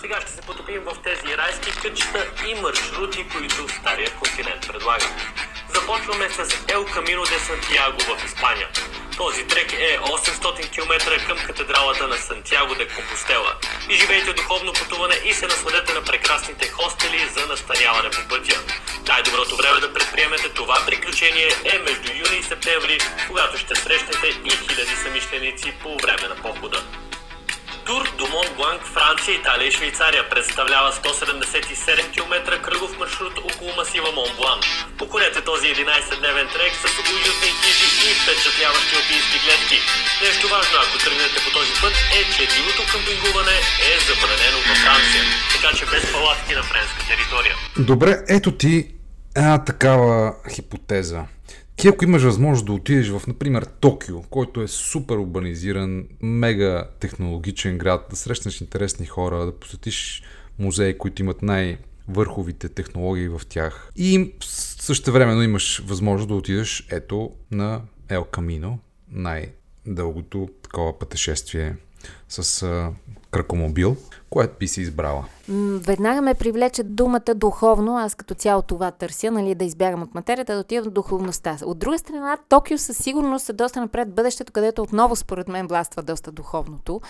Сега 0.00 0.20
ще 0.20 0.30
се 0.30 0.40
потопим 0.40 0.80
в 0.80 1.02
тези 1.02 1.36
райски 1.36 1.70
кътчета 1.82 2.32
и 2.48 2.54
маршрути, 2.54 3.28
които 3.28 3.68
Стария 3.68 4.10
континент 4.18 4.66
предлага. 4.66 5.06
Започваме 5.80 6.28
с 6.30 6.38
El 6.74 6.84
Camino 6.94 7.22
de 7.32 7.38
Santiago 7.48 8.00
в 8.08 8.24
Испания. 8.24 8.68
Този 9.16 9.46
трек 9.46 9.72
е 9.72 9.98
800 9.98 10.70
км 10.72 11.26
към 11.26 11.38
катедралата 11.38 12.08
на 12.08 12.16
Сантьяго 12.16 12.74
де 12.74 12.88
Компостела. 12.88 13.54
И 13.90 13.94
живейте 13.94 14.32
духовно 14.32 14.72
пътуване 14.72 15.14
и 15.24 15.32
се 15.32 15.46
насладете 15.46 15.94
на 15.94 16.02
прекрасните 16.02 16.68
хостели 16.68 17.28
за 17.36 17.46
настаняване 17.46 18.10
по 18.10 18.28
пътя. 18.28 18.60
Най-доброто 19.08 19.56
време 19.56 19.80
да 19.80 19.92
предприемете 19.92 20.48
това 20.48 20.78
приключение 20.86 21.48
е 21.64 21.78
между 21.78 22.08
юни 22.12 22.38
и 22.38 22.42
септември, 22.42 22.98
когато 23.28 23.58
ще 23.58 23.74
срещнете 23.74 24.26
и 24.44 24.50
хиляди 24.50 24.96
самишленици 25.02 25.74
по 25.82 25.96
време 25.96 26.28
на 26.28 26.36
похода. 26.36 27.05
Тур 27.86 28.04
до 28.18 28.26
Мон 28.34 28.48
Бланк, 28.56 28.82
Франция, 28.96 29.34
Италия 29.40 29.68
и 29.68 29.76
Швейцария 29.76 30.22
представлява 30.32 30.88
177 30.92 32.12
км 32.14 32.34
кръгов 32.66 32.92
маршрут 33.00 33.34
около 33.48 33.70
масива 33.78 34.10
Мон 34.18 34.30
Блан. 34.38 34.58
Покорете 35.00 35.40
този 35.50 35.66
11-дневен 35.74 36.46
трек 36.54 36.72
с 36.82 36.84
уютни 37.12 37.50
хижи 37.60 37.86
и 38.10 38.14
впечатляващи 38.20 38.94
опийски 39.00 39.38
гледки. 39.44 39.78
Нещо 40.24 40.44
важно, 40.54 40.76
ако 40.84 40.94
тръгнете 41.04 41.38
по 41.44 41.50
този 41.58 41.72
път, 41.82 41.94
е, 42.18 42.20
че 42.34 42.42
дивото 42.54 42.82
къмпингуване 42.92 43.56
е 43.90 43.92
забранено 44.08 44.58
във 44.68 44.78
Франция, 44.84 45.22
така 45.54 45.68
че 45.76 45.84
без 45.92 46.04
палатки 46.14 46.52
на 46.58 46.62
френска 46.70 47.00
територия. 47.10 47.54
Добре, 47.90 48.12
ето 48.36 48.50
ти 48.62 48.74
една 49.36 49.64
такава 49.64 50.34
хипотеза. 50.54 51.22
Ти 51.76 51.88
ако 51.88 52.04
имаш 52.04 52.22
възможност 52.22 52.66
да 52.66 52.72
отидеш 52.72 53.08
в, 53.08 53.22
например, 53.26 53.62
Токио, 53.80 54.22
който 54.22 54.62
е 54.62 54.68
супер 54.68 55.16
урбанизиран, 55.16 56.04
мега 56.20 56.88
технологичен 57.00 57.78
град, 57.78 58.06
да 58.10 58.16
срещнеш 58.16 58.60
интересни 58.60 59.06
хора, 59.06 59.46
да 59.46 59.52
посетиш 59.52 60.22
музеи, 60.58 60.98
които 60.98 61.22
имат 61.22 61.42
най- 61.42 61.78
върховите 62.08 62.68
технологии 62.68 63.28
в 63.28 63.40
тях. 63.48 63.90
И 63.96 64.32
също 64.80 65.12
времено 65.12 65.42
имаш 65.42 65.82
възможност 65.86 66.28
да 66.28 66.34
отидеш 66.34 66.86
ето 66.90 67.30
на 67.50 67.82
Ел 68.08 68.24
Камино, 68.24 68.78
най-дългото 69.10 70.48
такова 70.62 70.98
пътешествие 70.98 71.76
с 72.28 72.62
а, 72.62 72.92
кракомобил, 73.30 73.96
Кое 74.30 74.48
би 74.60 74.68
си 74.68 74.80
избрала? 74.80 75.24
Веднага 75.78 76.22
ме 76.22 76.34
привлече 76.34 76.82
думата 76.82 77.34
духовно, 77.34 77.98
аз 77.98 78.14
като 78.14 78.34
цяло 78.34 78.62
това 78.62 78.90
търся, 78.90 79.30
нали, 79.30 79.54
да 79.54 79.64
избягам 79.64 80.02
от 80.02 80.14
материята, 80.14 80.54
да 80.54 80.60
отида 80.60 80.82
до 80.82 80.90
духовността. 80.90 81.58
От 81.64 81.78
друга 81.78 81.98
страна, 81.98 82.36
Токио 82.48 82.78
със 82.78 82.96
сигурност 82.96 83.48
е 83.48 83.52
доста 83.52 83.80
напред 83.80 84.14
бъдещето, 84.14 84.52
където 84.52 84.82
отново 84.82 85.16
според 85.16 85.48
мен 85.48 85.66
властва 85.66 86.02
доста 86.02 86.32
духовното. 86.32 87.00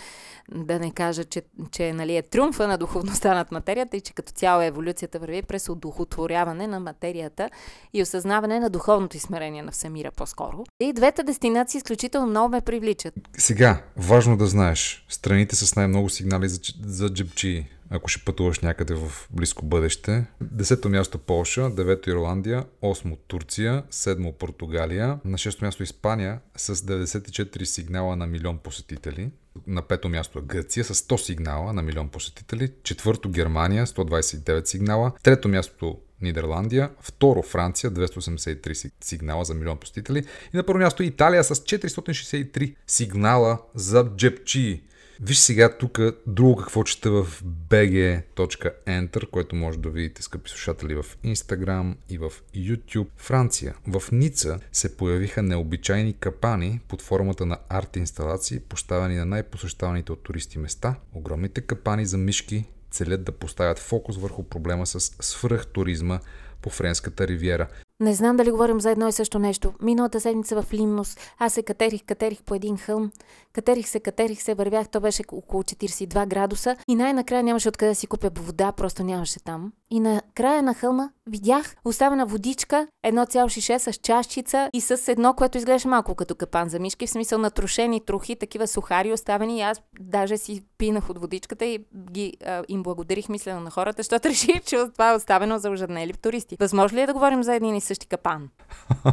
Да 0.55 0.79
не 0.79 0.91
кажа, 0.91 1.25
че, 1.25 1.43
че 1.71 1.93
нали, 1.93 2.17
е 2.17 2.23
триумфа 2.23 2.69
на 2.69 2.79
духовността 2.79 3.35
над 3.35 3.53
материята 3.53 3.97
и 3.97 4.01
че 4.01 4.13
като 4.13 4.33
цяло 4.33 4.63
еволюцията 4.63 5.19
върви 5.19 5.43
през 5.43 5.69
удохотворяване 5.69 6.67
на 6.67 6.81
материята 6.81 7.51
и 7.93 8.03
осъзнаване 8.03 8.61
на 8.61 8.71
духовното 8.71 9.17
измерение 9.17 9.63
на 9.63 9.73
всемира 9.73 10.11
по-скоро. 10.11 10.65
И 10.81 10.93
двете 10.93 11.23
дестинации 11.23 11.79
изключително 11.79 12.27
много 12.27 12.49
ме 12.49 12.61
привличат. 12.61 13.15
Сега, 13.39 13.83
важно 13.97 14.37
да 14.37 14.47
знаеш, 14.47 15.06
страните 15.09 15.57
с 15.57 15.77
най-много 15.77 16.11
сигнали 16.11 16.49
за, 16.49 16.61
за 16.87 17.09
джепчи 17.09 17.67
ако 17.91 18.09
ще 18.09 18.25
пътуваш 18.25 18.61
някъде 18.61 18.95
в 18.95 19.29
близко 19.31 19.65
бъдеще. 19.65 20.25
Десето 20.41 20.89
място 20.89 21.19
Полша, 21.19 21.71
девето 21.71 22.11
Ирландия, 22.11 22.65
осмо 22.83 23.17
Турция, 23.17 23.83
седмо 23.91 24.33
Португалия, 24.33 25.19
на 25.25 25.39
шесто 25.39 25.65
място 25.65 25.83
Испания 25.83 26.41
с 26.57 26.77
94 26.77 27.65
сигнала 27.65 28.17
на 28.17 28.27
милион 28.27 28.59
посетители. 28.59 29.31
На 29.67 29.83
пето 29.83 30.09
място 30.09 30.43
Гърция 30.43 30.85
с 30.85 30.95
100 30.95 31.17
сигнала 31.17 31.73
на 31.73 31.83
милион 31.83 32.09
посетители. 32.09 32.73
Четвърто 32.83 33.31
Германия 33.31 33.87
129 33.87 34.67
сигнала. 34.67 35.13
Трето 35.23 35.49
място 35.49 35.99
Нидерландия, 36.21 36.91
второ 37.01 37.43
Франция 37.43 37.91
283 37.91 38.91
сигнала 39.01 39.45
за 39.45 39.55
милион 39.55 39.79
посетители 39.79 40.25
и 40.55 40.57
на 40.57 40.67
първо 40.67 40.79
място 40.79 41.03
Италия 41.03 41.45
с 41.45 41.55
463 41.55 42.75
сигнала 42.87 43.59
за 43.75 44.11
джепчи. 44.17 44.83
Виж 45.21 45.39
сега 45.39 45.77
тук 45.79 46.01
друго 46.27 46.57
какво 46.57 46.85
чета 46.85 47.11
в 47.11 47.43
bg.enter, 47.45 49.31
което 49.31 49.57
може 49.57 49.79
да 49.79 49.91
видите, 49.91 50.23
скъпи 50.23 50.51
слушатели, 50.51 50.95
в 50.95 51.05
Instagram 51.25 51.95
и 52.09 52.19
в 52.19 52.33
YouTube. 52.57 53.09
Франция. 53.17 53.75
В 53.87 54.03
Ница 54.13 54.59
се 54.73 54.97
появиха 54.97 55.43
необичайни 55.43 56.13
капани 56.13 56.81
под 56.89 57.03
формата 57.03 57.47
на 57.47 57.59
арт 57.69 57.97
инсталации, 57.97 58.61
поставени 58.61 59.17
на 59.17 59.25
най-посещаваните 59.25 60.13
от 60.13 60.23
туристи 60.23 60.59
места. 60.59 60.95
Огромните 61.15 61.61
капани 61.61 62.07
за 62.07 62.19
мишки 62.19 62.65
целят 62.91 63.25
да 63.25 63.33
поставят 63.33 63.79
фокус 63.79 64.17
върху 64.17 64.43
проблема 64.43 64.87
с 64.87 65.01
свръхтуризма 65.01 66.21
по 66.63 66.71
Френската 66.71 67.29
ривиера. 67.29 67.69
Не 68.01 68.15
знам 68.15 68.37
дали 68.37 68.51
говорим 68.51 68.81
за 68.81 68.91
едно 68.91 69.09
и 69.09 69.13
също 69.13 69.39
нещо. 69.39 69.73
Миналата 69.83 70.21
седмица 70.21 70.63
в 70.63 70.73
Лимнос 70.73 71.17
аз 71.39 71.53
се 71.53 71.63
катерих, 71.63 72.05
катерих 72.05 72.43
по 72.43 72.55
един 72.55 72.77
хълм. 72.77 73.11
Катерих 73.53 73.89
се, 73.89 74.01
катерих 74.01 74.43
се, 74.43 74.55
вървях, 74.55 74.89
то 74.89 75.01
беше 75.01 75.23
около 75.33 75.63
42 75.63 76.27
градуса 76.27 76.77
и 76.89 76.95
най-накрая 76.95 77.43
нямаше 77.43 77.69
откъде 77.69 77.91
да 77.91 77.95
си 77.95 78.07
купя 78.07 78.31
вода, 78.35 78.73
просто 78.73 79.05
нямаше 79.05 79.41
там. 79.41 79.73
И 79.91 80.01
на 80.01 80.23
края 80.35 80.63
на 80.63 80.75
хълма 80.75 81.11
видях 81.27 81.77
оставена 81.85 82.27
водичка, 82.27 82.89
едно 83.03 83.27
цяло 83.27 83.49
шише 83.49 83.79
с 83.79 83.93
чашчица 83.93 84.71
и 84.73 84.81
с 84.81 85.13
едно, 85.13 85.35
което 85.35 85.59
изглежда 85.59 85.89
малко 85.89 86.15
като 86.15 86.35
капан 86.35 86.69
за 86.69 86.79
мишки, 86.79 87.07
в 87.07 87.11
смисъл 87.11 87.39
на 87.39 87.51
трошени 87.51 88.01
трохи, 88.01 88.37
такива 88.37 88.67
сухари 88.67 89.13
оставени 89.13 89.59
и 89.59 89.63
аз 89.63 89.83
даже 90.01 90.37
си 90.37 90.63
пинах 90.79 91.11
от 91.11 91.19
водичката 91.19 91.65
и 91.65 91.79
ги, 92.11 92.33
а, 92.47 92.63
им 92.69 92.83
благодарих 92.83 93.29
мислено 93.29 93.61
на 93.61 93.71
хората, 93.71 94.03
защото 94.03 94.29
реших, 94.29 94.65
че 94.65 94.77
това 94.93 95.11
е 95.11 95.17
оставено 95.17 95.59
за 95.59 95.71
ожеднели 95.71 96.13
туристи. 96.13 96.57
Възможно 96.61 96.99
ли 96.99 97.03
е 97.03 97.07
да 97.07 97.13
говорим 97.13 97.43
за 97.43 97.55
един 97.55 97.75
и 97.75 97.81
същи 97.87 98.07
капан? 98.07 98.49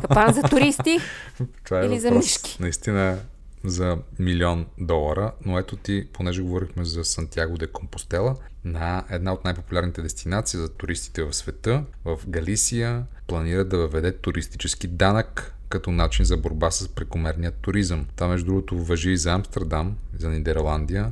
Капан 0.01 0.33
за 0.33 0.41
туристи 0.41 0.99
Това 1.63 1.81
е 1.81 1.85
или 1.85 1.99
за 1.99 2.11
мишки? 2.11 2.57
Наистина 2.59 3.19
за 3.63 3.97
милион 4.19 4.65
долара, 4.77 5.31
но 5.45 5.59
ето 5.59 5.75
ти, 5.75 6.07
понеже 6.13 6.41
говорихме 6.41 6.85
за 6.85 7.03
Сантьяго 7.03 7.57
де 7.57 7.67
Компостела, 7.67 8.35
на 8.65 9.03
една 9.09 9.33
от 9.33 9.43
най-популярните 9.43 10.01
дестинации 10.01 10.59
за 10.59 10.69
туристите 10.69 11.23
в 11.23 11.33
света, 11.33 11.83
в 12.05 12.19
Галисия, 12.27 13.05
планира 13.27 13.65
да 13.65 13.77
въведе 13.77 14.11
туристически 14.11 14.87
данък 14.87 15.55
като 15.69 15.91
начин 15.91 16.25
за 16.25 16.37
борба 16.37 16.71
с 16.71 16.87
прекомерния 16.87 17.51
туризъм. 17.51 18.07
Това, 18.15 18.27
между 18.27 18.45
другото, 18.45 18.77
въжи 18.77 19.11
и 19.11 19.17
за 19.17 19.31
Амстердам, 19.31 19.95
за 20.17 20.29
Нидерландия. 20.29 21.11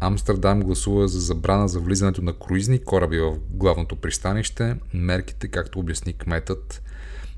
Амстердам 0.00 0.60
гласува 0.60 1.08
за 1.08 1.20
забрана 1.20 1.68
за 1.68 1.80
влизането 1.80 2.22
на 2.22 2.38
круизни 2.38 2.84
кораби 2.84 3.18
в 3.18 3.38
главното 3.50 3.96
пристанище. 3.96 4.76
Мерките, 4.94 5.48
както 5.48 5.78
обясни 5.78 6.12
кметът, 6.12 6.82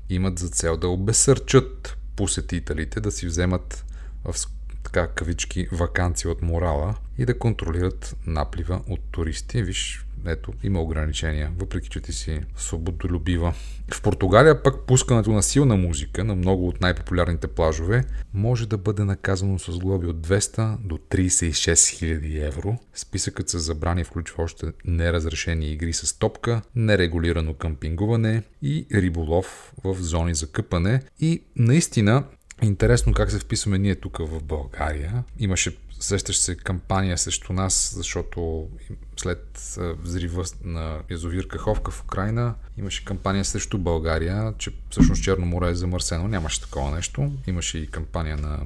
имат 0.09 0.39
за 0.39 0.49
цел 0.49 0.77
да 0.77 0.87
обесърчат 0.87 1.97
посетителите 2.15 2.99
да 2.99 3.11
си 3.11 3.27
вземат 3.27 3.85
в 4.23 4.47
така 4.83 5.07
кавички 5.07 5.67
вакансия 5.71 6.31
от 6.31 6.41
морала 6.41 6.95
и 7.17 7.25
да 7.25 7.39
контролират 7.39 8.15
наплива 8.27 8.81
от 8.89 8.99
туристи. 9.11 9.63
Виж, 9.63 10.06
ето, 10.25 10.53
има 10.63 10.81
ограничения, 10.81 11.51
въпреки 11.59 11.89
че 11.89 12.01
ти 12.01 12.13
си 12.13 12.39
свободолюбива. 12.57 13.53
В 13.93 14.01
Португалия 14.01 14.63
пък 14.63 14.87
пускането 14.87 15.31
на 15.31 15.43
силна 15.43 15.75
музика 15.75 16.23
на 16.23 16.35
много 16.35 16.67
от 16.67 16.81
най-популярните 16.81 17.47
плажове 17.47 18.03
може 18.33 18.67
да 18.67 18.77
бъде 18.77 19.03
наказано 19.03 19.59
с 19.59 19.79
глоби 19.79 20.07
от 20.07 20.27
200 20.27 20.77
до 20.77 20.97
36 20.97 21.51
000 21.51 22.47
евро. 22.47 22.77
Списъкът 22.93 23.49
с 23.49 23.59
забрани 23.59 24.03
включва 24.03 24.43
още 24.43 24.65
неразрешени 24.85 25.71
игри 25.71 25.93
с 25.93 26.19
топка, 26.19 26.61
нерегулирано 26.75 27.53
къмпингуване 27.53 28.43
и 28.61 28.85
риболов 28.93 29.73
в 29.83 29.95
зони 29.99 30.35
за 30.35 30.51
къпане. 30.51 31.01
И 31.19 31.43
наистина 31.55 32.23
Интересно 32.63 33.13
как 33.13 33.31
се 33.31 33.39
вписваме 33.39 33.77
ние 33.77 33.95
тук 33.95 34.17
в 34.17 34.43
България. 34.43 35.23
Имаше, 35.39 35.77
сещаш 35.99 36.37
се, 36.37 36.55
кампания 36.55 37.17
срещу 37.17 37.53
нас, 37.53 37.93
защото 37.95 38.69
след 39.17 39.77
взрива 40.03 40.43
на 40.63 40.99
язовир 41.09 41.47
Каховка 41.47 41.91
в 41.91 42.03
Украина 42.03 42.55
имаше 42.77 43.05
кампания 43.05 43.45
срещу 43.45 43.77
България, 43.77 44.53
че 44.57 44.71
всъщност 44.89 45.23
Черно 45.23 45.45
море 45.45 45.69
е 45.69 45.75
замърсено. 45.75 46.27
Нямаше 46.27 46.61
такова 46.61 46.91
нещо. 46.91 47.31
Имаше 47.47 47.77
и 47.77 47.87
кампания 47.87 48.37
на 48.37 48.59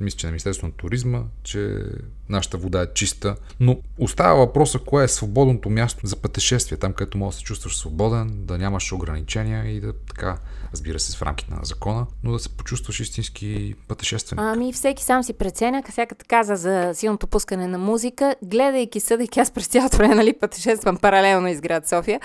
мисля, 0.00 0.18
че 0.18 0.26
на 0.26 0.32
Министерството 0.32 0.66
на 0.66 0.72
туризма, 0.72 1.22
че 1.42 1.78
нашата 2.28 2.56
вода 2.58 2.82
е 2.82 2.86
чиста. 2.94 3.36
Но 3.60 3.78
остава 3.98 4.34
въпроса, 4.34 4.78
кое 4.78 5.04
е 5.04 5.08
свободното 5.08 5.70
място 5.70 6.06
за 6.06 6.16
пътешествие, 6.16 6.78
там 6.78 6.92
където 6.92 7.18
можеш 7.18 7.36
да 7.36 7.38
се 7.38 7.44
чувстваш 7.44 7.76
свободен, 7.76 8.46
да 8.46 8.58
нямаш 8.58 8.92
ограничения 8.92 9.66
и 9.66 9.80
да 9.80 9.92
така, 9.92 10.38
разбира 10.72 11.00
се, 11.00 11.16
в 11.16 11.22
рамките 11.22 11.54
на 11.54 11.60
закона, 11.62 12.06
но 12.24 12.32
да 12.32 12.38
се 12.38 12.48
почувстваш 12.48 13.00
истински 13.00 13.74
пътешественик. 13.88 14.40
Ами 14.42 14.72
всеки 14.72 15.04
сам 15.04 15.22
си 15.22 15.32
преценя, 15.32 15.82
сега 15.90 16.06
каза 16.28 16.56
за 16.56 16.90
силното 16.94 17.26
пускане 17.26 17.66
на 17.66 17.78
музика, 17.78 18.34
гледайки, 18.42 19.00
съдейки, 19.00 19.40
аз 19.40 19.50
през 19.50 19.66
цялото 19.66 19.96
време 19.96 20.14
нали, 20.14 20.32
пътешествам 20.32 20.96
паралелно 20.96 21.48
из 21.48 21.60
град 21.60 21.88
София, 21.88 22.20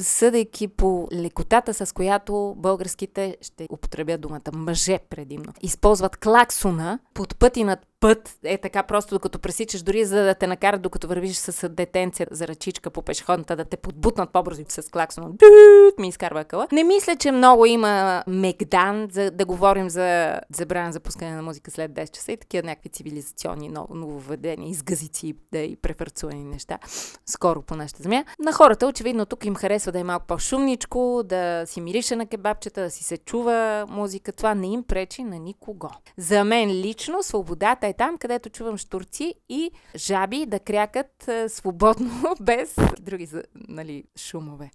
съдейки 0.00 0.68
по 0.68 1.08
лекотата, 1.12 1.86
с 1.86 1.92
която 1.92 2.54
българските, 2.56 3.36
ще 3.42 3.66
употребя 3.72 4.18
думата 4.18 4.52
мъже 4.52 4.98
предимно, 5.10 5.52
използват 5.62 6.16
клаксона 6.16 6.98
под 7.14 7.36
пъти 7.36 7.64
над 7.64 7.78
път, 8.00 8.38
е 8.44 8.58
така 8.58 8.82
просто 8.82 9.14
докато 9.14 9.38
пресичаш, 9.38 9.82
дори 9.82 10.04
за 10.04 10.22
да 10.22 10.34
те 10.34 10.46
накарат 10.46 10.82
докато 10.82 11.08
вървиш 11.08 11.36
с 11.36 11.68
детенция 11.68 12.26
за 12.30 12.48
ръчичка 12.48 12.90
по 12.90 13.02
пешеходната, 13.02 13.56
да 13.56 13.64
те 13.64 13.76
подбутнат 13.76 14.30
по-бързо 14.30 14.62
с 14.68 14.90
клаксона. 14.90 15.28
Дут, 15.30 15.98
ми 15.98 16.08
изкарва 16.08 16.44
къла. 16.44 16.68
Не 16.72 16.84
мисля, 16.84 17.16
че 17.16 17.32
много 17.32 17.66
има 17.66 18.24
мегдан 18.26 19.08
да 19.32 19.44
говорим 19.44 19.90
за 19.90 20.40
забрана 20.50 20.92
за 20.92 21.00
на 21.20 21.42
музика 21.42 21.70
след 21.70 21.90
10 21.90 22.10
часа 22.10 22.32
и 22.32 22.36
такива 22.36 22.66
някакви 22.66 22.88
цивилизационни 22.88 23.68
нововведения, 23.68 24.70
изгазици 24.70 25.34
да 25.52 25.58
и 25.58 25.76
префарцувани 25.76 26.44
неща 26.44 26.78
скоро 27.26 27.62
по 27.62 27.76
нашата 27.76 28.02
земя. 28.02 28.24
На 28.38 28.52
хората 28.52 28.86
очевидно 28.86 29.26
тук 29.26 29.44
им 29.44 29.54
харесва 29.54 29.92
да 29.92 29.98
е 29.98 30.04
малко 30.04 30.26
по-шумничко, 30.26 31.22
да 31.24 31.62
си 31.66 31.80
мирише 31.80 32.16
на 32.16 32.26
кебабчета, 32.26 32.82
да 32.82 32.90
си 32.90 33.04
се 33.04 33.16
чува 33.16 33.86
музика. 33.88 34.32
Това 34.32 34.54
не 34.54 34.66
им 34.66 34.82
пречи 34.82 35.22
на 35.22 35.38
никого. 35.38 35.90
За 36.16 36.44
мен 36.44 36.70
лично 36.70 37.22
свободата 37.22 37.87
е 37.88 37.92
там, 37.92 38.18
където 38.18 38.48
чувам 38.48 38.78
штурци 38.78 39.34
и 39.48 39.70
жаби 39.96 40.46
да 40.46 40.58
крякат 40.60 41.28
а, 41.28 41.48
свободно, 41.48 42.10
без 42.40 42.76
други 43.00 43.28
нали, 43.68 44.04
шумове. 44.16 44.70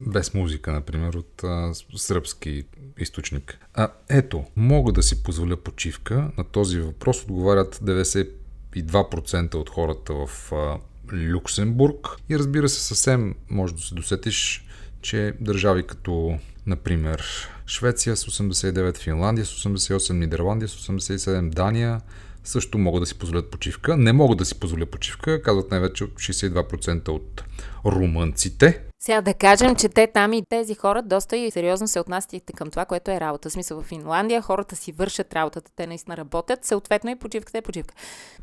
Без 0.00 0.34
музика, 0.34 0.72
например, 0.72 1.14
от 1.14 1.44
а, 1.44 1.72
сръбски 1.96 2.64
източник. 2.98 3.58
А 3.74 3.88
ето, 4.08 4.44
мога 4.56 4.92
да 4.92 5.02
си 5.02 5.22
позволя 5.22 5.56
почивка. 5.56 6.30
На 6.38 6.44
този 6.44 6.80
въпрос 6.80 7.22
отговарят 7.22 7.76
92% 7.76 9.54
от 9.54 9.70
хората 9.70 10.14
в 10.14 10.52
а, 10.52 10.78
Люксембург. 11.12 12.08
И 12.28 12.38
разбира 12.38 12.68
се, 12.68 12.82
съвсем 12.82 13.34
може 13.50 13.74
да 13.74 13.80
се 13.80 13.94
досетиш, 13.94 14.66
че 15.00 15.34
държави 15.40 15.86
като, 15.86 16.38
например, 16.66 17.48
Швеция 17.66 18.16
с 18.16 18.24
89, 18.24 18.98
Финландия 18.98 19.46
с 19.46 19.64
88, 19.64 20.12
Нидерландия 20.12 20.68
с 20.68 20.88
87, 20.88 21.48
Дания 21.48 22.00
също 22.44 22.78
могат 22.78 23.02
да 23.02 23.06
си 23.06 23.18
позволят 23.18 23.50
почивка. 23.50 23.96
Не 23.96 24.12
могат 24.12 24.38
да 24.38 24.44
си 24.44 24.60
позволят 24.60 24.90
почивка, 24.90 25.42
казват 25.42 25.70
най-вече 25.70 26.04
62% 26.04 27.08
от 27.08 27.44
румънците. 27.86 28.82
Сега 29.02 29.20
да 29.20 29.34
кажем, 29.34 29.76
че 29.76 29.88
те 29.88 30.06
там 30.06 30.32
и 30.32 30.42
тези 30.48 30.74
хора 30.74 31.02
доста 31.02 31.36
и 31.36 31.50
сериозно 31.50 31.88
се 31.88 32.00
отнасят 32.00 32.32
към 32.56 32.70
това, 32.70 32.84
което 32.84 33.10
е 33.10 33.20
работа. 33.20 33.48
В 33.48 33.52
смисъл 33.52 33.82
в 33.82 33.86
Финландия 33.86 34.42
хората 34.42 34.76
си 34.76 34.92
вършат 34.92 35.34
работата, 35.34 35.70
те 35.76 35.86
наистина 35.86 36.16
работят, 36.16 36.64
съответно 36.64 37.10
и 37.10 37.18
почивката 37.18 37.58
е 37.58 37.62
почивка. 37.62 37.94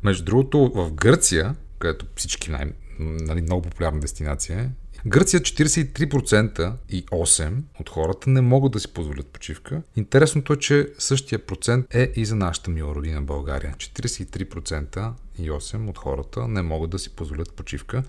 Между 0.02 0.24
другото, 0.24 0.70
в 0.74 0.92
Гърция, 0.92 1.54
където 1.78 2.06
всички 2.16 2.50
най- 2.50 2.72
нали, 2.98 3.42
много 3.42 3.62
популярна 3.62 4.00
дестинация 4.00 4.58
е. 4.58 4.68
Гърция 5.06 5.40
43% 5.40 6.72
и 6.88 7.06
8% 7.06 7.62
от 7.80 7.88
хората 7.88 8.30
не 8.30 8.40
могат 8.40 8.72
да 8.72 8.80
си 8.80 8.92
позволят 8.92 9.26
почивка. 9.26 9.82
Интересното 9.96 10.52
е, 10.52 10.56
че 10.56 10.88
същия 10.98 11.46
процент 11.46 11.86
е 11.94 12.12
и 12.16 12.24
за 12.24 12.36
нашата 12.36 12.70
мила 12.70 12.94
родина 12.94 13.22
България. 13.22 13.74
43% 13.76 15.12
и 15.38 15.50
8% 15.50 15.88
от 15.88 15.98
хората 15.98 16.48
не 16.48 16.62
могат 16.62 16.90
да 16.90 16.98
си 16.98 17.10
позволят 17.10 17.52
почивка 17.52 18.02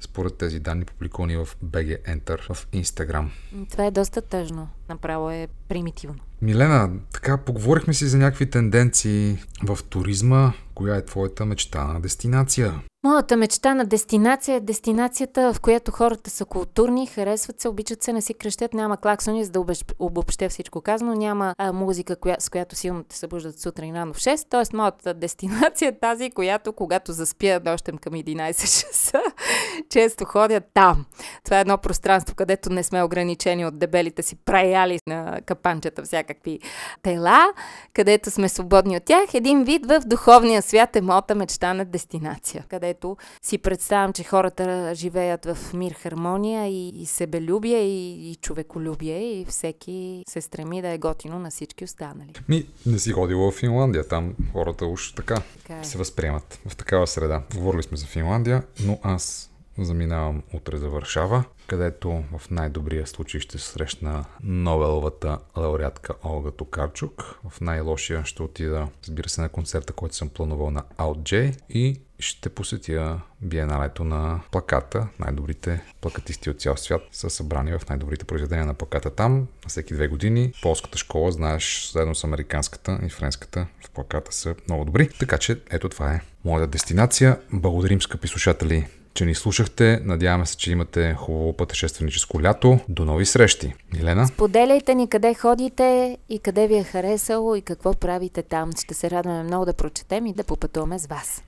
според 0.00 0.34
тези 0.34 0.60
данни, 0.60 0.84
публикувани 0.84 1.36
в 1.36 1.48
BG 1.64 2.02
Enter 2.02 2.54
в 2.54 2.66
Instagram. 2.66 3.28
Това 3.70 3.84
е 3.86 3.90
доста 3.90 4.20
тъжно. 4.20 4.68
Направо 4.88 5.30
е 5.30 5.48
примитивно. 5.68 6.18
Милена, 6.42 6.90
така 7.12 7.36
поговорихме 7.36 7.94
си 7.94 8.06
за 8.06 8.18
някакви 8.18 8.50
тенденции 8.50 9.38
в 9.62 9.78
туризма. 9.88 10.52
Коя 10.76 10.96
е 10.96 11.04
твоята 11.04 11.46
мечта 11.46 11.84
на 11.84 12.00
дестинация? 12.00 12.72
Моята 13.06 13.36
мечта 13.36 13.74
на 13.74 13.84
дестинация 13.84 14.56
е 14.56 14.60
дестинацията, 14.60 15.52
в 15.52 15.60
която 15.60 15.92
хората 15.92 16.30
са 16.30 16.44
културни, 16.44 17.06
харесват 17.06 17.60
се, 17.60 17.68
обичат 17.68 18.02
се, 18.02 18.12
не 18.12 18.22
си 18.22 18.34
крещят, 18.34 18.74
няма 18.74 18.96
клаксони, 18.96 19.44
за 19.44 19.50
да 19.50 19.64
обобщя 19.98 20.48
всичко 20.48 20.80
казано, 20.80 21.14
няма 21.14 21.54
а, 21.58 21.72
музика, 21.72 22.16
коя, 22.16 22.36
с 22.38 22.48
която 22.48 22.76
силно 22.76 23.04
те 23.04 23.16
събуждат 23.16 23.60
сутрин 23.60 23.96
рано 23.96 24.14
в 24.14 24.16
6, 24.16 24.48
т.е. 24.48 24.76
моята 24.76 25.14
дестинация 25.14 25.88
е 25.88 25.98
тази, 25.98 26.30
която 26.30 26.72
когато 26.72 27.12
заспя 27.12 27.60
нощем 27.64 27.98
към 27.98 28.12
11 28.12 28.60
часа, 28.60 29.20
често 29.90 30.24
ходя 30.24 30.60
там. 30.74 31.04
Това 31.44 31.58
е 31.58 31.60
едно 31.60 31.78
пространство, 31.78 32.34
където 32.34 32.70
не 32.70 32.82
сме 32.82 33.02
ограничени 33.02 33.66
от 33.66 33.78
дебелите 33.78 34.22
си 34.22 34.36
праяли 34.36 34.98
на 35.06 35.40
капанчета 35.46 36.02
всякакви 36.02 36.60
тела, 37.02 37.46
където 37.94 38.30
сме 38.30 38.48
свободни 38.48 38.96
от 38.96 39.04
тях. 39.04 39.34
Един 39.34 39.64
вид 39.64 39.86
в 39.86 40.00
духовния 40.06 40.62
свят 40.66 40.96
е 40.96 41.00
моята 41.00 41.34
мечта 41.34 41.74
на 41.74 41.84
дестинация, 41.84 42.64
където 42.68 42.96
където 42.96 43.16
си 43.42 43.58
представям, 43.58 44.12
че 44.12 44.24
хората 44.24 44.94
живеят 44.94 45.44
в 45.44 45.72
мир, 45.74 45.92
хармония 45.92 46.66
и, 46.66 46.88
и 46.88 47.06
себелюбие 47.06 47.78
и, 47.78 48.30
и 48.30 48.34
човеколюбие 48.34 49.40
и 49.40 49.44
всеки 49.44 50.24
се 50.28 50.40
стреми 50.40 50.82
да 50.82 50.88
е 50.88 50.98
готино 50.98 51.38
на 51.38 51.50
всички 51.50 51.84
останали. 51.84 52.32
Ми, 52.48 52.66
не 52.86 52.98
си 52.98 53.12
ходила 53.12 53.50
в 53.50 53.54
Финландия, 53.54 54.08
там 54.08 54.34
хората 54.52 54.86
уж 54.86 55.12
така, 55.12 55.42
така 55.62 55.80
е. 55.80 55.84
се 55.84 55.98
възприемат 55.98 56.60
в 56.68 56.76
такава 56.76 57.06
среда. 57.06 57.42
Говорили 57.54 57.82
сме 57.82 57.96
за 57.96 58.06
Финландия, 58.06 58.62
но 58.80 58.98
аз 59.02 59.50
заминавам 59.78 60.42
утре 60.52 60.76
за 60.76 60.88
Варшава, 60.88 61.44
където 61.66 62.24
в 62.38 62.50
най-добрия 62.50 63.06
случай 63.06 63.40
ще 63.40 63.58
срещна 63.58 64.24
Нобеловата 64.42 65.38
лауреатка 65.56 66.14
Олга 66.24 66.50
Токарчук. 66.50 67.40
В 67.48 67.60
най-лошия 67.60 68.24
ще 68.24 68.42
отида, 68.42 68.88
разбира 69.02 69.28
се, 69.28 69.40
на 69.40 69.48
концерта, 69.48 69.92
който 69.92 70.16
съм 70.16 70.28
планувал 70.28 70.70
на 70.70 70.82
Out 70.98 71.18
J 71.18 71.56
и 71.70 72.00
ще 72.18 72.48
посетя 72.48 73.20
биеналето 73.42 74.04
на 74.04 74.40
плаката. 74.50 75.08
Най-добрите 75.18 75.82
плакатисти 76.00 76.50
от 76.50 76.60
цял 76.60 76.76
свят 76.76 77.02
са 77.12 77.30
събрани 77.30 77.78
в 77.78 77.88
най-добрите 77.88 78.24
произведения 78.24 78.66
на 78.66 78.74
плаката 78.74 79.10
там. 79.10 79.34
На 79.38 79.68
всеки 79.68 79.94
две 79.94 80.08
години 80.08 80.52
полската 80.62 80.98
школа, 80.98 81.32
знаеш, 81.32 81.90
заедно 81.92 82.14
с 82.14 82.24
американската 82.24 82.98
и 83.06 83.08
френската 83.08 83.66
в 83.86 83.90
плаката 83.90 84.32
са 84.32 84.54
много 84.68 84.84
добри. 84.84 85.08
Така 85.08 85.38
че 85.38 85.60
ето 85.70 85.88
това 85.88 86.12
е 86.12 86.20
моята 86.44 86.66
дестинация. 86.66 87.40
Благодарим, 87.52 88.02
скъпи 88.02 88.28
слушатели, 88.28 88.86
че 89.16 89.24
ни 89.24 89.34
слушахте. 89.34 90.00
Надяваме 90.04 90.46
се, 90.46 90.56
че 90.56 90.70
имате 90.70 91.14
хубаво 91.14 91.52
пътешественическо 91.52 92.42
лято. 92.42 92.78
До 92.88 93.04
нови 93.04 93.26
срещи. 93.26 93.74
Милена? 93.94 94.26
Споделяйте 94.26 94.94
ни 94.94 95.08
къде 95.08 95.34
ходите 95.34 96.18
и 96.28 96.38
къде 96.38 96.66
ви 96.66 96.76
е 96.76 96.84
харесало 96.84 97.54
и 97.54 97.62
какво 97.62 97.94
правите 97.94 98.42
там. 98.42 98.70
Ще 98.84 98.94
се 98.94 99.10
радваме 99.10 99.42
много 99.42 99.64
да 99.64 99.72
прочетем 99.72 100.26
и 100.26 100.32
да 100.32 100.44
попътуваме 100.44 100.98
с 100.98 101.06
вас. 101.06 101.42